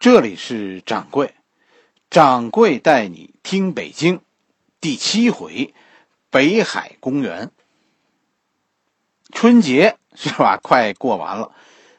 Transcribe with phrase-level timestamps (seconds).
[0.00, 1.34] 这里是掌柜，
[2.08, 4.20] 掌柜带你听北京，
[4.80, 5.74] 第七回，
[6.30, 7.50] 北海公园。
[9.30, 10.56] 春节是吧？
[10.64, 11.52] 快过完了，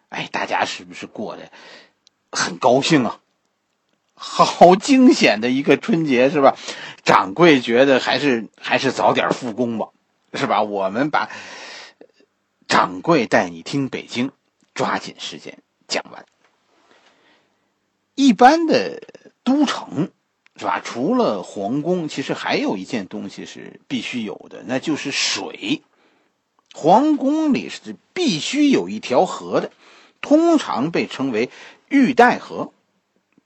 [0.09, 1.51] 哎，大家是不是过得
[2.31, 3.19] 很高兴啊？
[4.15, 6.57] 好惊险的一个春节是吧？
[7.03, 9.89] 掌柜觉得还是还是早点复工吧，
[10.33, 10.63] 是吧？
[10.63, 11.29] 我们把
[12.67, 14.31] 掌柜带你听北京，
[14.73, 16.25] 抓紧时间讲完。
[18.23, 19.01] 一般的
[19.43, 20.11] 都城，
[20.55, 20.79] 是吧？
[20.83, 25.81] 除了皇宫，其实还有一件东西是必须有的，那就是水。
[26.71, 29.71] 皇宫里是必须有一条河的，
[30.21, 31.49] 通常被称为
[31.89, 32.71] 玉带河，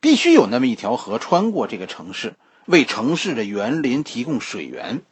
[0.02, 2.36] 必须有那么一条河穿过这个城市，
[2.66, 5.04] 为城市的园林提供水源。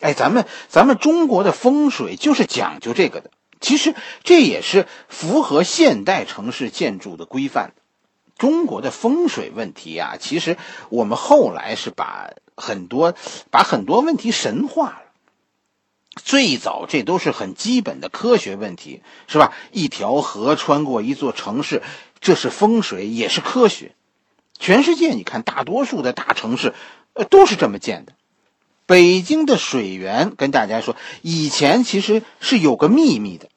[0.00, 3.30] 哎，咱们咱们中国的风水就是讲究这个的，
[3.62, 7.82] 其实这也是符合现代城市建筑的规范的。
[8.38, 10.56] 中国的风水问题啊，其实
[10.90, 13.14] 我们后来是把很多
[13.50, 15.02] 把很多问题神化了。
[16.22, 19.52] 最早这都是很基本的科学问题，是吧？
[19.70, 21.82] 一条河穿过一座城市，
[22.20, 23.94] 这是风水，也是科学。
[24.58, 26.72] 全世界你看，大多数的大城市，
[27.12, 28.12] 呃，都是这么建的。
[28.86, 33.48] 北京的水源，跟大家说，以前其实是有个秘密的。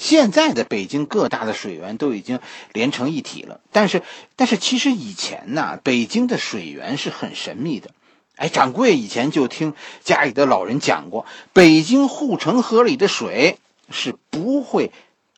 [0.00, 2.40] 现在的北京各大的水源都已经
[2.72, 4.02] 连成一体了，但是，
[4.34, 7.90] 但是其实以前呢，北京的水源是很神秘的。
[8.36, 13.58] 哎，掌柜以前就听家里的老人讲过，北京护城河里的水
[13.90, 14.90] 是不会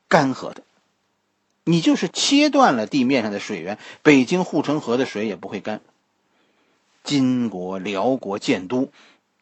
[0.07, 0.63] 干涸的。
[1.65, 5.81] 你就是切断了地面上的水源，北京护城河的水也不会干。
[7.03, 8.93] 金国、辽国建都，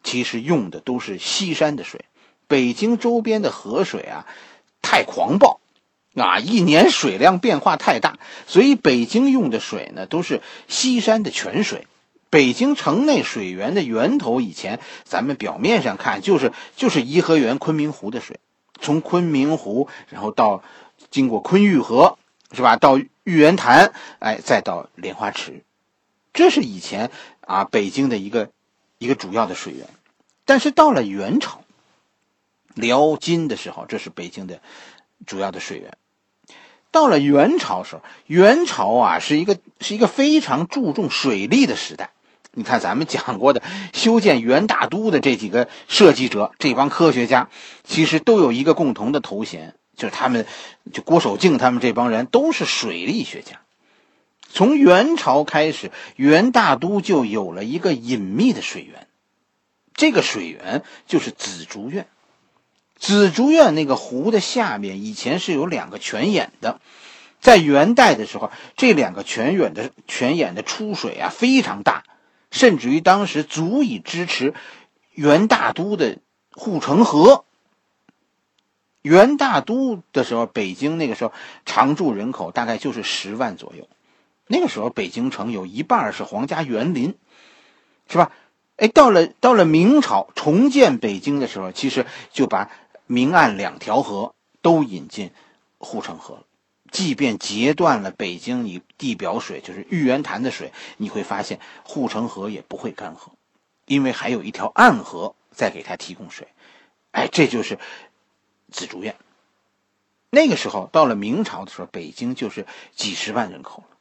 [0.03, 2.07] 其实用的都是西山的水，
[2.49, 4.27] 北京周边的河水啊。
[4.91, 5.61] 太狂暴，
[6.17, 11.87] 啊，一年水量变化太大，所以北京用的水呢都是西山的泉水。
[12.29, 18.41] 北京城内水源的源头，以前咱们表面上看就是就是颐和园、昆明湖的水，
[18.81, 20.65] 从昆明湖，然后到
[21.09, 22.19] 经过昆玉河，
[22.51, 22.75] 是吧？
[22.77, 25.63] 到玉渊潭，哎，再到莲花池，
[26.33, 27.13] 这是以前
[27.43, 28.51] 啊北京的一个
[28.99, 29.87] 一个主要的水源。
[30.45, 31.63] 但是到了元朝。
[32.75, 34.61] 辽金的时候，这是北京的
[35.27, 35.97] 主要的水源。
[36.91, 42.11] 到了元朝时候，元朝啊是一个是一个非常注重水利的时代。
[42.53, 47.49] 你看咱们讲过的修建元大都的这几个设计者，这帮科学家，
[47.85, 50.47] 其实都有一个共同的头衔，就是他们，
[50.93, 53.61] 就郭守敬他们这帮人都是水利学家。
[54.53, 59.07] 从元朝开始，元大都就有了一个隐秘的水源，
[59.95, 62.09] 这个水源就是紫竹院。
[63.01, 66.81] 紫竹院那个湖的下面，以前是有两个泉眼的，
[67.41, 72.05] 在元代的时候，这两个泉眼的泉眼的出水啊非常大，
[72.51, 74.53] 甚至于当时足以支持
[75.15, 76.19] 元大都的
[76.53, 77.47] 护城河。
[79.01, 81.33] 元大都的时候，北京那个时候
[81.65, 83.89] 常住人口大概就是十万左右，
[84.47, 87.15] 那个时候北京城有一半是皇家园林，
[88.11, 88.31] 是吧？
[88.77, 92.71] 哎，到了到了明朝重建北京的时候，其实就把。
[93.11, 95.33] 明暗两条河都引进
[95.79, 96.45] 护城河了，
[96.93, 103.33] 即便截断了北京你地表水，就是玉渊潭的水，你会发现护城河也不会干涸，
[103.87, 106.47] 因为还有一条暗河在给它提供水。
[107.11, 107.81] 哎，这就是
[108.71, 109.17] 紫竹院。
[110.31, 113.97] 那个时候到了明朝的时候，北京就是几十万人口了。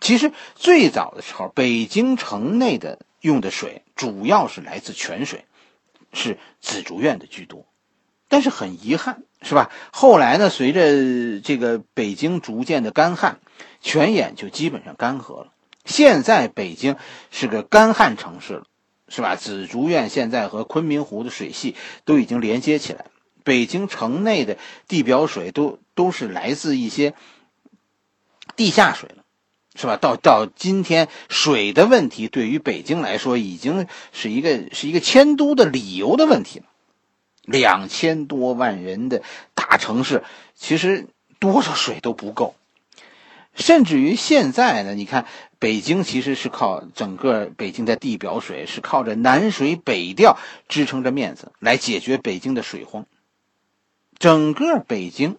[0.00, 5.44] 其实最早的时候，北京城内的用的水主要是来自泉水，
[6.12, 7.66] 是紫竹院的居多。
[8.28, 9.70] 但是很遗憾，是吧？
[9.92, 13.40] 后来呢，随着这个北京逐渐的干旱，
[13.80, 15.48] 泉眼就基本上干涸了。
[15.84, 16.96] 现在北京
[17.30, 18.64] 是个干旱城市了，
[19.08, 19.36] 是吧？
[19.36, 21.74] 紫竹院现在和昆明湖的水系
[22.04, 23.06] 都已经连接起来，
[23.44, 27.14] 北京城内的地表水都都是来自一些
[28.54, 29.24] 地下水了，
[29.74, 29.96] 是吧？
[29.96, 36.66] 到到今天，水的问题对于北京来说，已经是一个是一个迁都的理由的问题了。
[37.48, 39.22] 两千多万人的
[39.54, 40.22] 大城市，
[40.54, 41.06] 其实
[41.38, 42.54] 多少水都不够，
[43.54, 45.24] 甚至于现在呢，你看
[45.58, 53.06] 北京其实是靠整个北京的地表水是靠着南水北调支撑着面子来解决北京的水荒。
[54.18, 55.38] 整个北京，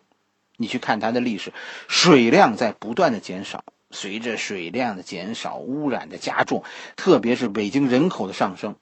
[0.58, 1.54] 你去看它的历史，
[1.88, 6.64] 水量在不断的减少，随着水量的减少，污染的加重，
[6.96, 8.76] 特别是北京人口的上升。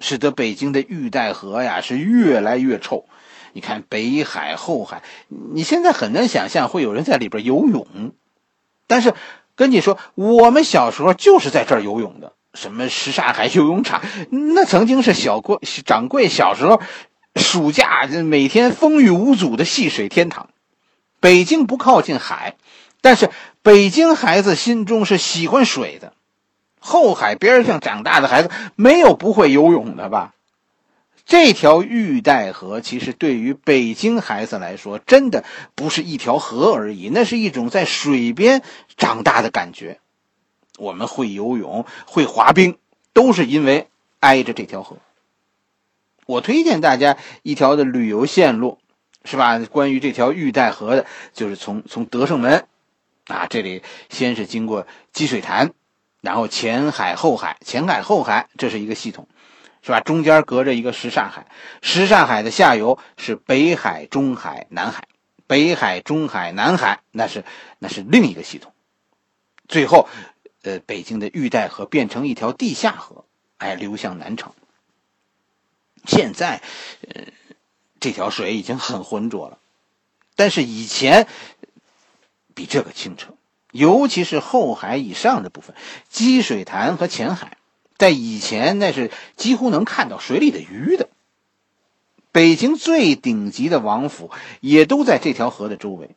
[0.00, 3.04] 使得北京的玉带河呀是越来越臭，
[3.52, 8.12] 你看北海、后海，你现在很难想象会有人在里边游泳。
[8.86, 9.14] 但是，
[9.54, 16.80] 跟你说，我们小时候就是在这儿游泳的，什么什刹海游泳场，那曾经是小贵掌柜小时候
[17.36, 20.48] 暑假每天风雨无阻的戏水天堂。
[21.20, 22.56] 北京不靠近海，
[23.02, 23.30] 但是
[23.62, 26.14] 北京孩子心中是喜欢水的。
[26.80, 30.34] 后海边上长大的孩子，没有不会游泳的吧？
[31.26, 35.44] 这条玉带河其实对于北京孩子来说，真的
[35.76, 38.62] 不是一条河而已，那是一种在水边
[38.96, 40.00] 长大的感觉。
[40.76, 42.78] 我们会游泳、会滑冰，
[43.12, 43.86] 都是因为
[44.18, 44.96] 挨着这条河。
[46.26, 48.78] 我推荐大家一条的旅游线路，
[49.24, 49.58] 是吧？
[49.58, 52.66] 关于这条玉带河的，就是从从德胜门，
[53.26, 55.72] 啊，这里先是经过积水潭，
[56.20, 59.28] 然后前海、后海，前海、后海，这是一个系统。
[59.82, 60.00] 是吧？
[60.00, 61.46] 中间隔着一个什刹海，
[61.80, 65.08] 什刹海的下游是北海、中海、南海，
[65.46, 67.46] 北海、中海、南海那是
[67.78, 68.74] 那是另一个系统。
[69.68, 70.06] 最后，
[70.60, 73.24] 呃，北京的玉带河变成一条地下河，
[73.56, 74.52] 哎，流向南城。
[76.04, 76.60] 现在，
[77.08, 77.22] 呃，
[78.00, 79.58] 这条水已经很浑浊了，
[80.36, 81.26] 但是以前
[82.54, 83.34] 比这个清澈，
[83.72, 85.74] 尤其是后海以上的部分，
[86.08, 87.56] 积水潭和前海。
[87.96, 91.10] 在以前，那是几乎能看到水里的鱼的。
[92.32, 94.30] 北京最顶级的王府
[94.60, 96.16] 也都在这条河的周围，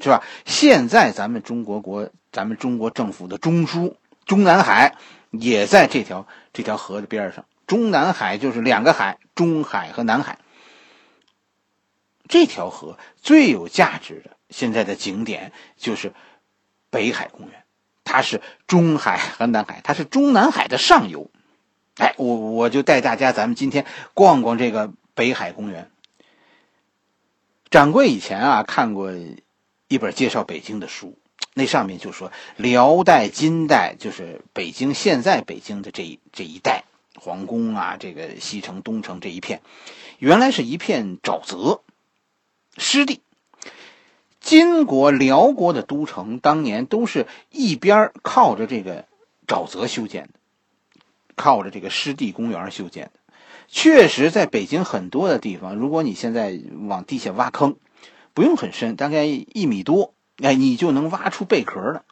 [0.00, 0.22] 是吧？
[0.44, 3.94] 现在咱们中国国，咱们中国政府的中枢
[4.24, 4.96] 中南海
[5.30, 7.44] 也在这条这条河的边上。
[7.66, 10.38] 中南海就是两个海，中海和南海。
[12.28, 16.12] 这条河最有价值的现在的景点就是
[16.90, 17.64] 北海公园。
[18.04, 21.30] 它是中海和南海，它是中南海的上游。
[21.96, 25.90] 哎，我我就带大家，咱们今天逛逛这个北海公园。
[27.70, 29.12] 掌柜以前啊看过
[29.88, 31.18] 一本介绍北京的书，
[31.52, 36.84] 那上面就说辽代、金代就是北京现在北京的这一这一带，
[37.20, 39.60] 皇宫啊，这个西城、东城这一片，
[40.18, 41.82] 原来是一片沼泽、
[42.78, 43.20] 湿地。
[44.48, 49.04] 金国、辽国的都城当年都是一边靠着这个
[49.46, 50.30] 沼泽修建的，
[51.36, 53.20] 靠着这个湿地公园修建的。
[53.66, 56.58] 确实，在北京很多的地方，如果你现在
[56.88, 57.76] 往地下挖坑，
[58.32, 62.04] 不用很深，大概一米多，哎，你就能挖出贝壳了。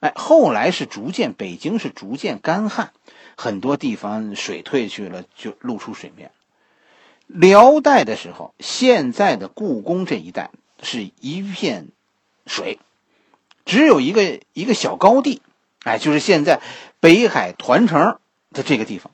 [0.00, 2.92] 哎，后来是逐渐，北京是逐渐干旱，
[3.38, 6.30] 很多地方水退去了，就露出水面。
[7.26, 10.50] 辽代的时候，现在的故宫这一带。
[10.82, 11.88] 是一片
[12.46, 12.78] 水，
[13.64, 15.40] 只有一个一个小高地，
[15.84, 16.60] 哎，就是现在
[17.00, 18.18] 北海团城
[18.50, 19.12] 的这个地方。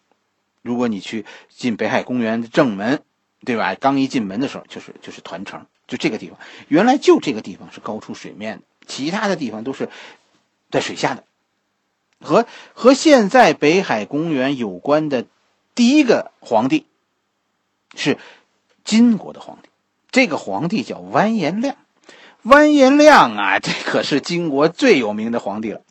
[0.62, 3.02] 如果你去进北海公园的正门，
[3.44, 3.74] 对吧？
[3.74, 6.38] 刚一进门的时候，就是就是团城，就这个地方。
[6.66, 9.88] 原来就这个地方是高出水面的，其他的地方都是
[10.70, 11.24] 在水下的。
[12.20, 15.24] 和和现在北海公园有关的
[15.76, 16.84] 第一个皇帝
[17.94, 18.18] 是
[18.84, 19.68] 金国的皇帝。
[20.10, 21.76] 这个皇帝叫完颜亮，
[22.42, 25.82] 完颜亮啊，这可是金国最有名的皇帝了。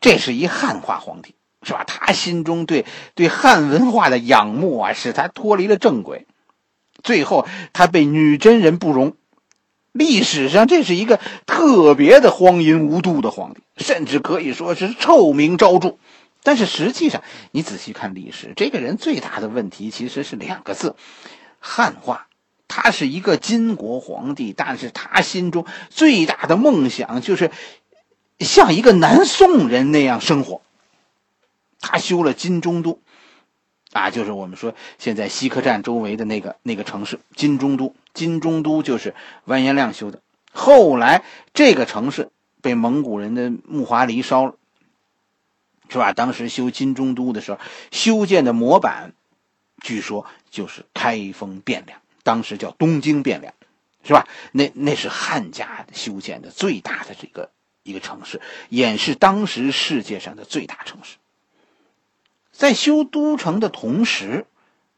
[0.00, 1.84] 这是一汉化皇帝，是吧？
[1.84, 2.84] 他心中对
[3.14, 6.26] 对汉文化的仰慕啊，使他脱离了正轨。
[7.02, 9.16] 最后，他被女真人不容。
[9.92, 15.96] 历史上，这是一个特别的荒淫无度的皇帝，甚至可以说是臭名昭著。
[16.42, 20.96] 但是实际上，你仔细看历史，这个人最大的问题其实是两个字：
[21.60, 22.26] 汉化。
[22.74, 27.50] 他是一个金国皇帝，但是他心中最大的梦想就是
[28.38, 30.62] 像一个南宋人那样生活。
[31.80, 32.98] 他修了金中都，
[33.92, 37.94] 啊，就是我们说现在西客站周围的那个那个城市金中都。
[38.14, 39.14] 金中都就是
[39.44, 40.22] 完颜亮修的。
[40.50, 42.30] 后来这个城市
[42.62, 44.54] 被蒙古人的木华黎烧了，
[45.90, 46.14] 是吧？
[46.14, 47.58] 当时修金中都的时候，
[47.90, 49.12] 修建的模板，
[49.82, 52.01] 据说就是开封汴梁。
[52.22, 53.52] 当时叫东京汴梁，
[54.04, 54.26] 是吧？
[54.52, 57.50] 那那是汉家修建的最大的这个
[57.82, 61.16] 一个城市，也是当时世界上的最大城市。
[62.52, 64.46] 在修都城的同时，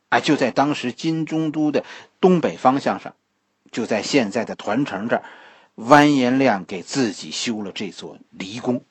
[0.08, 1.84] 啊，就在当时金中都的
[2.20, 3.14] 东北方向上，
[3.70, 5.24] 就在现在的团城这儿，
[5.76, 8.84] 完颜亮给自己修了这座离宫。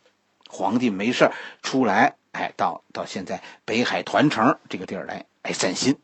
[0.48, 5.98] 皇帝没事出来，哎，到到现在北海团城这个地儿来，哎，散心。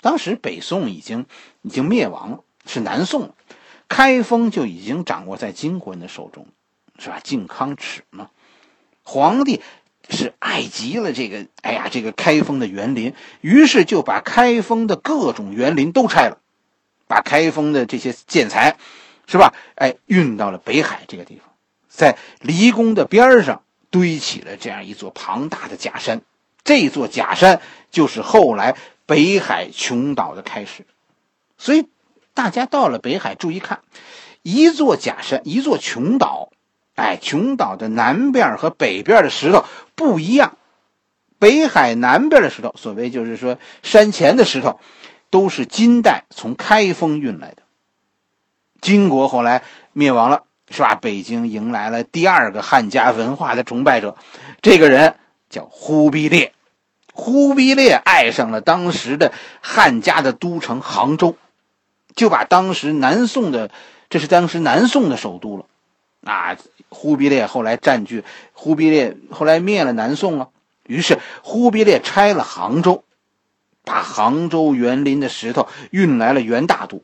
[0.00, 1.26] 当时北宋已经
[1.62, 3.34] 已经灭亡了，是南宋，
[3.88, 6.46] 开封就已经掌握在金国人的手中，
[6.98, 7.20] 是吧？
[7.22, 8.30] 靖康耻嘛，
[9.02, 9.60] 皇帝
[10.08, 16.38] 是爱极了这个，哎呀，这个开封的园林，于是就把开封的各种园林都拆了，
[17.06, 18.76] 把开封的这些建材，
[19.26, 19.54] 是吧？
[19.74, 21.44] 哎，运到了北海这个地方，
[21.88, 26.22] 在离宫的边上堆起了这样一座庞大的假山。
[26.62, 28.76] 这座假山就是后来
[29.10, 30.86] 北海琼岛的开始。
[31.58, 31.88] 所以，
[32.32, 33.80] 大家到了北海，注意看，
[34.42, 36.50] 一座假山，一座琼岛。
[36.94, 39.64] 哎，琼岛的南边和北边的石头
[39.96, 40.56] 不一样。
[41.40, 44.78] 北海南边的石头，所谓就是说山前的石头，
[45.28, 47.62] 都是金代从开封运来的。
[48.80, 50.94] 金国后来灭亡了，是吧？
[50.94, 54.16] 北京迎来了第二个汉家文化的崇拜者，
[54.62, 55.16] 这个人
[55.48, 56.52] 叫忽必烈。
[57.20, 61.36] 忽必烈爱上了当时的汉家的都城杭州，
[62.16, 63.70] 就把当时南宋的，
[64.08, 65.66] 这是当时南宋的首都了。
[66.24, 66.56] 啊，
[66.88, 68.24] 忽必烈后来占据，
[68.54, 70.48] 忽必烈后来灭了南宋了。
[70.86, 73.04] 于是，忽必烈拆了杭州，
[73.84, 77.02] 把杭州园林的石头运来了元大都。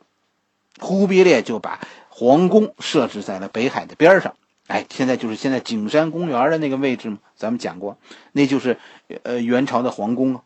[0.80, 4.34] 忽必烈就把皇宫设置在了北海的边上。
[4.66, 7.98] 哎，现在就是现在景山公园的那个位置嘛，咱们讲过，
[8.32, 8.78] 那就是
[9.22, 10.42] 呃元朝的皇宫啊。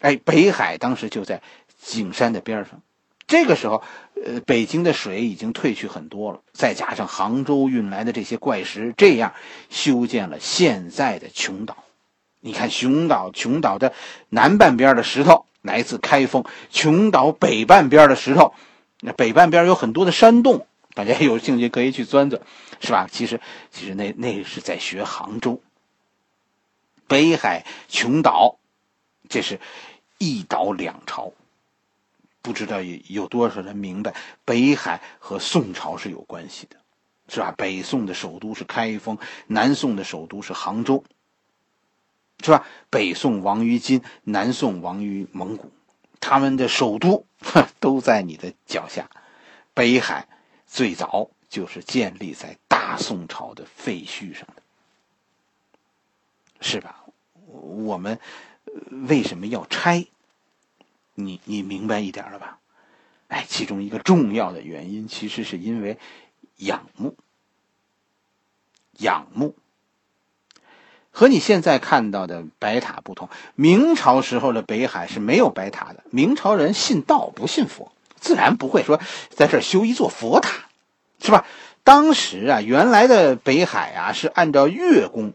[0.00, 1.42] 哎，北海当时就在
[1.78, 2.80] 景山的边上。
[3.26, 3.82] 这个时候，
[4.24, 9.34] 呃，北京的水已经退去很多了，再加上杭州运来的这些怪石，这样
[9.68, 11.76] 修建了现在的琼岛。
[12.40, 13.92] 你看，琼岛，琼岛的
[14.30, 18.54] 南半边的石头来自开封；琼岛北半边的石头，
[19.00, 22.40] 那北半边有很多的山洞，大家有兴趣可以去钻钻，
[22.80, 23.06] 是吧？
[23.10, 25.62] 其实，其实那那是在学杭州。
[27.06, 28.58] 北海琼岛，
[29.28, 29.60] 这是
[30.18, 31.32] 一岛两朝。
[32.42, 36.76] 不知道有有多少人明白，北海和宋朝是有关系的，
[37.28, 37.52] 是吧？
[37.56, 41.04] 北宋的首都是开封，南宋的首都是杭州。
[42.42, 42.66] 是吧？
[42.88, 45.70] 北宋亡于金，南宋亡于蒙古，
[46.20, 47.26] 他们的首都
[47.78, 49.10] 都在你的脚下。
[49.74, 50.26] 北海
[50.66, 54.62] 最早就是建立在大宋朝的废墟上的，
[56.60, 57.04] 是吧？
[57.44, 58.18] 我们
[59.08, 60.06] 为什么要拆？
[61.14, 62.58] 你你明白一点了吧？
[63.28, 65.98] 哎，其中一个重要的原因，其实是因为
[66.56, 67.16] 仰慕，
[68.98, 69.56] 仰慕。
[71.10, 76.04] 和你现在看到的白塔不同，明朝时候的北海是没有白塔的。
[76.10, 80.69] 明朝人信道不信佛，自然不会说在这儿修一座佛塔，
[81.22, 81.44] 是吧？
[81.84, 85.32] 当时啊，原来的北海啊是按照月宫、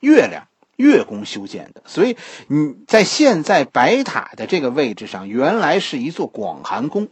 [0.00, 2.16] 月亮、月宫修建的，所以
[2.48, 7.08] 你在现在白塔的这个位置上，原来是一座广寒宫。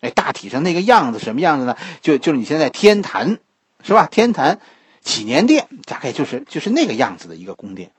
[0.00, 1.76] 哎，大体上那个样子什么样子呢？
[2.02, 3.38] 就就是你现在天坛，
[3.82, 4.06] 是吧？
[4.10, 4.60] 天坛。
[5.02, 7.92] 祈年殿大概就是就是那个样子的一个宫殿。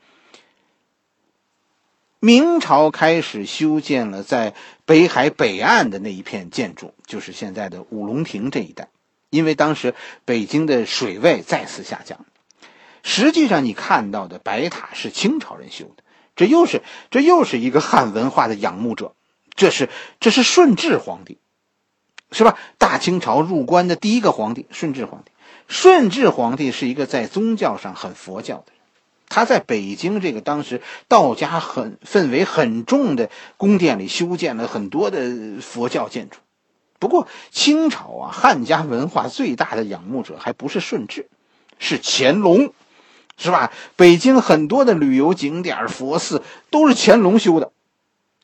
[2.20, 4.54] 明朝开始修建了在
[4.84, 8.90] 北海北岸的那一片建筑，就是现在的五龙亭这一带。
[9.30, 9.94] 因为当时
[10.26, 12.26] 北京的水位再次下降，
[13.04, 16.04] 实际上你看到的白塔是清朝人修的，
[16.36, 16.82] 这又是
[17.12, 19.14] 这又是一个汉文化的仰慕者，
[19.56, 21.38] 这是这是顺治皇帝，
[22.32, 22.58] 是吧？
[22.78, 25.32] 大清朝入关的第一个皇帝，顺治皇帝。
[25.68, 28.82] 顺治皇帝是一个在宗教上很佛教的人，
[29.28, 36.38] 他在北京这个当时道家很氛围很重的宫殿里修建了很多的佛教建筑。
[37.00, 41.30] 不过清朝啊，汉家文化最大的仰慕者还不是顺治，
[41.80, 42.74] 是乾隆，
[43.38, 43.72] 是吧？
[43.96, 47.72] 北京很多的旅游景点、佛寺都是乾隆修的。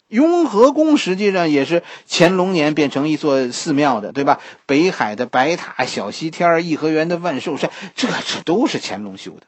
[0.09, 4.39] 雍和宫实际上也是乾隆年变成一座寺庙的，对吧？
[4.67, 9.47] 北海的白塔、小西天、颐和园的万寿山，这这都是乾隆修的，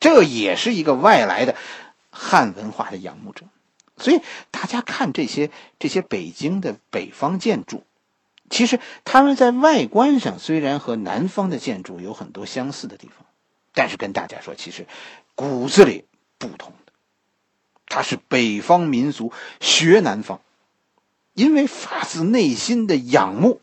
[0.00, 1.54] 这也是一个外来的
[2.10, 3.42] 汉文化的仰慕者。
[3.98, 7.84] 所以大家看这些这些北京的北方建筑，
[8.50, 13.24] 其实他们在外观上虽然和南方的建筑有很多相似的地方，
[13.72, 14.86] 但是跟大家说，其实
[15.34, 16.04] 骨子里
[16.36, 16.72] 不同。
[17.86, 20.40] 他是北方民俗学南方，
[21.34, 23.60] 因为发自内心的仰慕，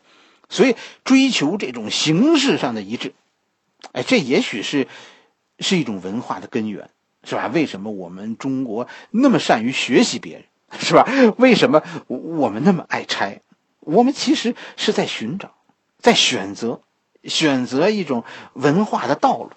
[0.50, 3.14] 所以追求这种形式上的一致。
[3.92, 4.86] 哎，这也许是
[5.58, 6.90] 是一种文化的根源，
[7.24, 7.46] 是吧？
[7.46, 10.44] 为什么我们中国那么善于学习别人，
[10.78, 11.06] 是吧？
[11.38, 13.40] 为什么我们那么爱拆？
[13.88, 15.54] 我们其实是在寻找，
[15.98, 16.80] 在选择，
[17.24, 19.50] 选择一种文化的道路。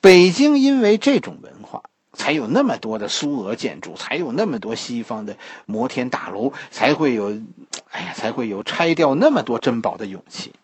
[0.00, 1.82] 北京因为这种文化。
[2.18, 7.42] 才有那么多的苏俄建筑，才有那么多西方的摩天大楼，才会有，
[7.90, 10.54] 哎呀，才会有拆掉那么多珍宝的勇气。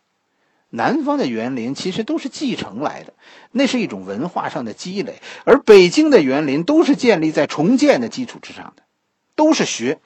[0.71, 3.13] 南方的园林其实都是继承来的，
[3.51, 8.83] 那是一种文化上的积累，而北京的园林都是建立在重建的基础之上的，
[9.37, 10.01] 都是学，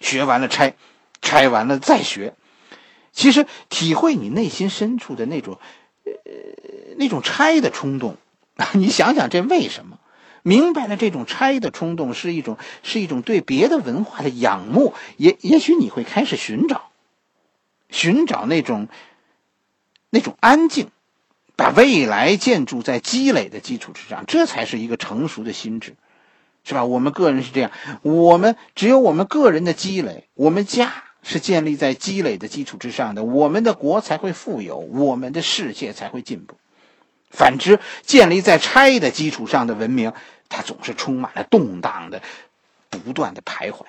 [0.00, 0.76] 学完了拆，
[1.24, 2.34] 拆完了再学。
[3.10, 5.58] 其实体会你内心深处的那种
[6.04, 6.12] 呃
[6.96, 8.16] 那种拆的冲动。
[8.74, 9.98] 你想想这为什么？
[10.46, 16.90] 明白了这种拆的冲动是一种是一种对别的文化的仰慕，也也许你会开始寻找，
[17.88, 18.88] 寻找那种
[20.10, 20.90] 那种安静，
[21.56, 25.96] 把未来建筑在积累的基础之上，这才是一个成熟的心智。
[26.62, 26.84] 是吧？
[26.84, 27.70] 我们个人是这样，
[28.02, 30.92] 我们只有我们个人的积累，我们家
[31.24, 36.56] 是建立在积累的基础之上的，我们的国才会富有，我们的世界才会进步。
[37.30, 40.12] 反之，建立在拆的基础上的文明，
[40.48, 42.22] 它总是充满了动荡的、
[42.90, 43.86] 不断的徘徊。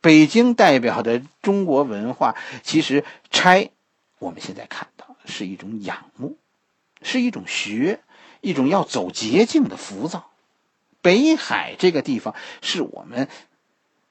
[0.00, 3.70] 北京代表的中国文化，其实拆，
[4.18, 6.36] 我们现在看到是一种仰慕，
[7.02, 8.00] 是一种学，
[8.40, 10.30] 一种要走捷径的浮躁。
[11.00, 13.28] 北海这个地方是我们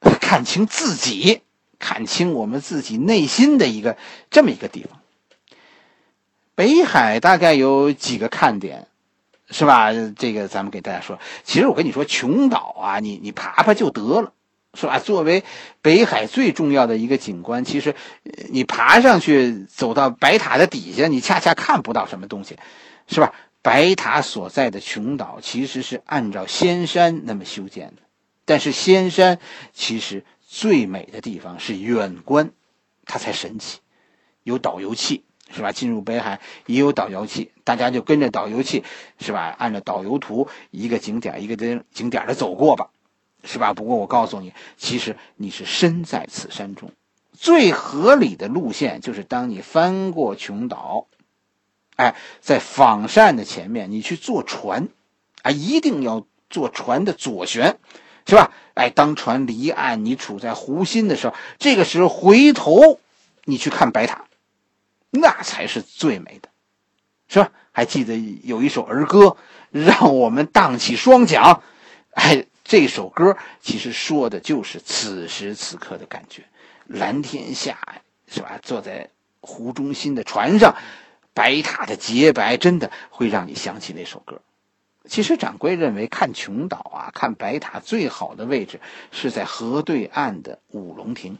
[0.20, 1.42] 看清自己、
[1.78, 3.96] 看清我们自己内心的一个
[4.30, 5.00] 这么一个地方。
[6.54, 8.88] 北海大概有几个看点，
[9.50, 9.92] 是吧？
[10.16, 11.18] 这个咱们给大家说。
[11.44, 14.32] 其实我跟你说，琼岛啊，你你爬爬就得了，
[14.74, 14.98] 是吧？
[14.98, 15.44] 作为
[15.82, 17.94] 北海最重要的一个景观，其实
[18.50, 22.56] 你爬上去走到白塔的底下，你恰恰看不到什么东西，
[23.06, 23.32] 是吧？
[23.62, 28.02] 白塔所在的琼岛其实是按照仙山那么修建的，
[28.44, 29.38] 但是仙山
[29.72, 32.52] 其实最美的地方是远观，
[33.04, 33.80] 它才神奇。
[34.42, 35.24] 有导游器
[35.54, 35.72] 是吧？
[35.72, 38.82] 进入北海也有导游器，大家就跟着导游器
[39.20, 39.54] 是吧？
[39.58, 42.88] 按照导游图一个景点一个景景点的走过吧，
[43.44, 43.74] 是吧？
[43.74, 46.92] 不过我告诉你，其实你是身在此山中，
[47.34, 51.08] 最合理的路线就是当你翻过琼岛。
[51.96, 54.88] 哎，在仿膳的前面，你去坐船，
[55.42, 57.74] 啊，一定要坐船的左舷，
[58.28, 58.52] 是吧？
[58.74, 63.00] 哎，当船离岸，你处在湖心的时候，这个时候回头，
[63.44, 64.26] 你去看白塔，
[65.10, 66.48] 那才是最美的，
[67.26, 67.50] 是吧？
[67.72, 69.36] 还记得有一首儿歌，
[69.70, 71.62] 让我们荡起双桨，
[72.12, 76.44] 哎，这首歌其实说的就是此时此刻的感觉，
[76.86, 77.78] 蓝天下，
[78.26, 78.60] 是吧？
[78.62, 79.08] 坐在
[79.40, 80.76] 湖中心的船上。
[81.32, 84.40] 白塔的洁白真的会让你想起那首歌。
[85.08, 91.38] 其实掌柜认为看琼岛啊，看白塔最好的位置是在河对岸的五龙亭。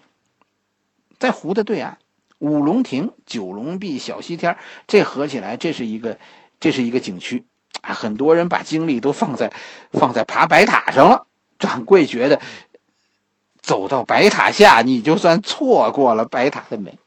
[1.18, 1.98] 在湖的对岸，
[2.38, 6.18] 五龙亭、九龙壁、小西天，这合起来这是一个，
[6.58, 7.44] 这是一个景区
[7.82, 7.92] 啊。
[7.92, 9.52] 很多人把精力都放在
[9.92, 11.26] 放在爬白塔上了。
[11.58, 12.40] 掌柜觉得，
[13.60, 16.98] 走到白塔下，你就算错过了白塔的美。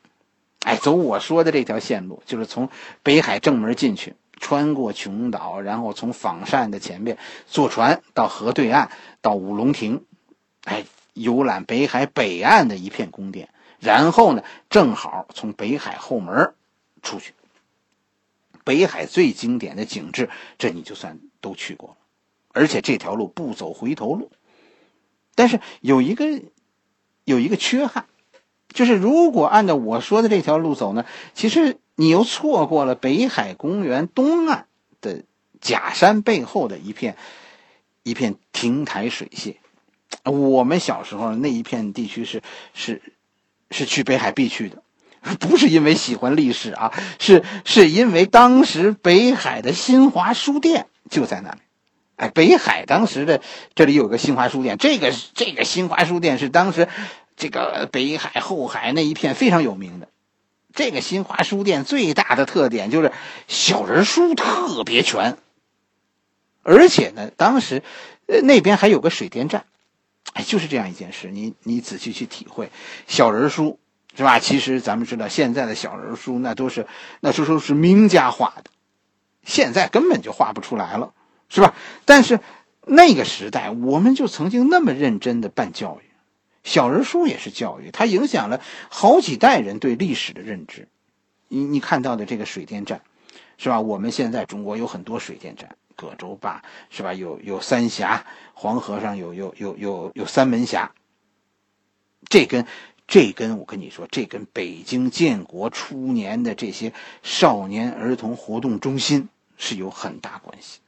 [0.64, 2.70] 哎，走我说的这条线路，就是从
[3.02, 8.90] 北海正门进去，穿过琼岛，然后从仿膳的前面坐船到河对岸，
[9.22, 10.04] 到五龙亭，
[10.66, 13.48] 哎，游览北海北岸的一片宫殿，
[13.80, 16.54] 然后呢，正好从北海后门
[17.02, 17.34] 出去。
[18.66, 21.96] 北海最经典的景致，这你就算都去过了，
[22.52, 24.32] 而且这条路不走回头路。
[25.36, 26.42] 但是有一个
[27.24, 28.06] 有一个缺憾。
[28.74, 34.66] 就是如果按照我说的这条路走呢，其实你又错过了北海公园东岸
[35.02, 35.24] 的
[35.60, 37.18] 假山背后的一片
[38.04, 39.56] 一片亭台水榭。
[40.24, 42.42] 我们小时候那一片地区是
[42.74, 43.02] 是
[43.70, 44.84] 是去北海必去的，
[45.40, 51.60] 不是因为喜欢历史啊，是是因为当时北海的新华书店就在那里。
[52.16, 53.42] 哎，北海当时的
[53.74, 56.88] 这里有个新华书店，这个这个新华书店是当时。
[57.38, 60.10] 这个北海、后海那一片非常有名的，
[60.74, 63.12] 这个新华书店最大的特点就是
[63.48, 65.38] 小人书特别全，
[66.64, 67.84] 而且呢，当时
[68.28, 69.66] 呃那边还有个水电站，
[70.34, 71.30] 哎，就是这样一件事。
[71.30, 72.72] 你你仔细去体会，
[73.08, 73.80] 小人书
[74.16, 74.40] 是吧？
[74.40, 76.88] 其实咱们知道，现在的小人书那都是
[77.20, 78.72] 那时候是名家画的，
[79.44, 81.14] 现在根本就画不出来了，
[81.50, 81.74] 是吧？
[82.06, 82.40] 但是
[82.86, 86.11] 那个时代，我们就曾经那么认真的办教育。
[86.64, 90.88] 小人书也是教育，它影响了好几代人对历史的认知。
[91.48, 93.02] 你你看到的这个水电站，
[93.58, 93.82] 是吧？
[93.82, 97.14] 我们现在中国有很多水电站，葛洲坝是吧？
[97.14, 100.94] 有有三峡，黄河上有有有有有三门峡。
[102.30, 102.66] 这跟
[103.08, 106.94] 这跟我跟你说，这跟北京建国初年的这些
[107.24, 110.80] 少年儿童活动中心是有很大关系。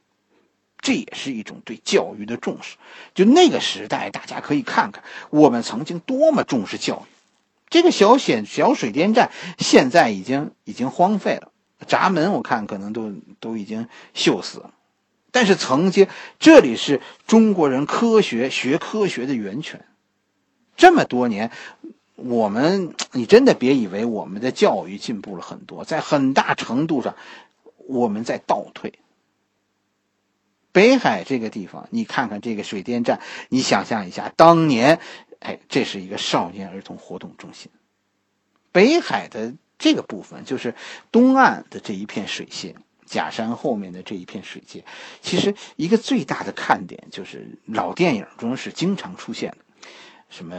[0.84, 2.76] 这也是一种对教育的重视。
[3.14, 7.12] 就那个时代，大家可以看看我们曾经多么重视教育。
[7.70, 11.50] 这个小显小水电站现在已经已经荒废了，
[11.86, 14.72] 闸门我看可能都都已经锈死了。
[15.32, 16.06] 但是曾经
[16.38, 19.84] 这里是中国人科学学科学的源泉。
[20.76, 21.50] 这么多年，
[22.14, 27.16] 我们，你真的别以为我们的教育进步了很多，在很大程度上，
[27.88, 28.92] 我们在倒退。
[30.74, 34.98] 北海这个地方，你看看这个水电站，你想象一下，当年，
[35.38, 37.70] 哎，这是一个少年儿童活动中心。
[38.72, 40.74] 北海的这个部分，就是
[41.12, 42.74] 东岸的这一片水线，
[43.06, 44.84] 假山后面的这一片水界，
[45.22, 49.58] 其实一个最大的看点就是老电影中是经常出现的，
[50.28, 50.56] 什么。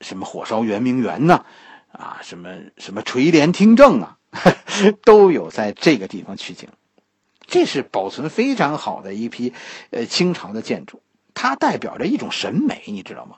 [0.00, 1.44] 什么火烧圆明园呢？
[1.92, 4.18] 啊，什么什么垂帘听政啊，
[5.04, 6.68] 都有在这个地方取景。
[7.52, 9.52] 这是保存非常好的一批
[9.90, 11.02] 呃清朝的建筑，
[11.34, 13.36] 它代表着一种审美，你知道吗？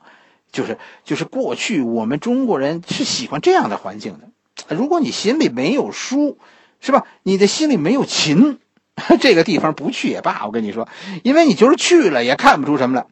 [0.53, 4.75] 就是就是过去我们中国人是喜欢这样的环境的。
[4.75, 6.39] 如果你心里没有书，
[6.81, 7.07] 是吧？
[7.25, 8.61] 你的心里没有琴，
[9.21, 10.47] 这个地方不去也罢。
[10.47, 10.89] 我跟你说，
[11.25, 13.07] 因为你就是去了也看不出什么来。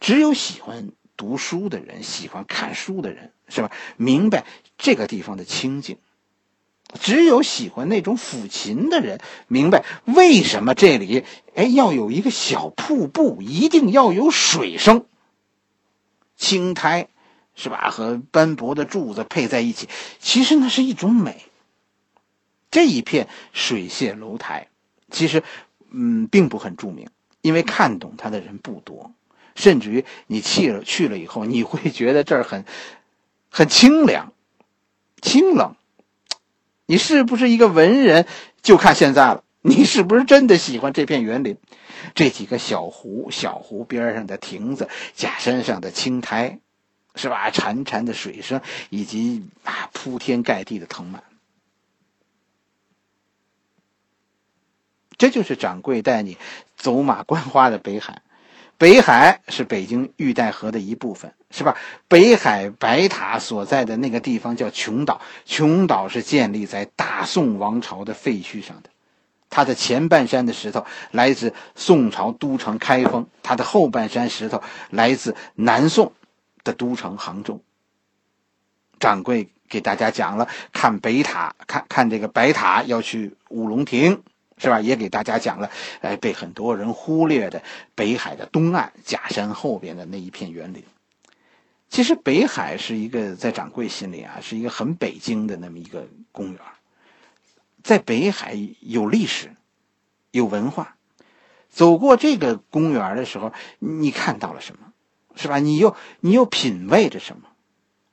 [0.00, 0.88] 只有喜欢。
[1.18, 3.72] 读书的人，喜欢看书的人，是吧？
[3.96, 4.44] 明白
[4.78, 5.98] 这个地方的清静。
[7.00, 11.24] 只有喜欢那种抚琴的人，明白为什么这里
[11.54, 15.04] 哎要有一个小瀑布，一定要有水声。
[16.36, 17.08] 青苔，
[17.54, 17.90] 是吧？
[17.90, 21.44] 和斑驳的柱子配在一起，其实那是一种美。
[22.70, 24.68] 这一片水榭楼台，
[25.10, 25.42] 其实
[25.90, 27.08] 嗯并不很著名，
[27.42, 29.12] 因为看懂它的人不多。
[29.54, 32.64] 甚至于你去了去了以后，你会觉得这儿很，
[33.50, 34.32] 很清凉，
[35.20, 35.74] 清冷。
[36.90, 38.26] 你是不是一个文人，
[38.62, 39.44] 就看现在了。
[39.60, 41.58] 你是不是真的喜欢这片园林，
[42.14, 46.60] 这几个小湖、小湖边上的亭子、假山上的青苔，
[47.14, 47.50] 是吧？
[47.50, 51.22] 潺潺的水声，以及啊铺天盖地的藤蔓。
[55.18, 56.38] 这就是掌柜带你
[56.74, 58.22] 走马观花的北海。
[58.78, 61.76] 北海是北京玉带河的一部分，是吧？
[62.06, 68.90] 北海白塔所在的那个地方叫琼岛，琼岛是建立在大宋王朝的废墟上的，
[69.50, 76.12] 它的前半山的石头来自宋朝都城开封，它的后半山石头来自南宋
[76.62, 77.60] 的都城杭州。
[79.00, 84.22] 掌柜给大家讲了，看北塔，看看这个白塔要去五龙亭。
[84.58, 84.80] 是吧？
[84.80, 87.62] 也给大家讲了，哎，被很多人忽略的
[87.94, 90.82] 北海的东岸假山后边的那一片园林。
[91.88, 96.60] 其实北海是一个在掌柜心里啊，是一个很北京的那么一个公园。
[97.82, 99.54] 在北海有历史，
[100.32, 100.96] 有文化。
[101.70, 104.92] 走过这个公园的时候，你看到了什么？
[105.36, 105.58] 是吧？
[105.60, 107.42] 你又你又品味着什么？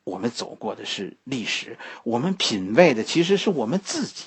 [0.03, 4.25] 我们走过的是历史，我们品味的其实是我们自己。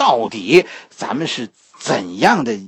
[0.00, 2.58] 到底咱们是怎样的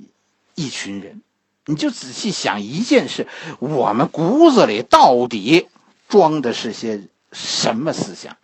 [0.54, 1.22] 一群人？
[1.64, 3.26] 你就仔细想一件事：
[3.58, 5.68] 我们骨子里到底
[6.10, 8.36] 装的是些什么思想？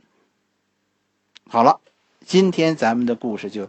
[1.51, 1.81] 好了，
[2.25, 3.69] 今天咱们的故事就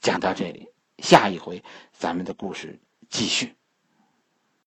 [0.00, 0.68] 讲到这里，
[1.00, 1.62] 下一回
[1.98, 2.78] 咱们的故事
[3.10, 3.55] 继续。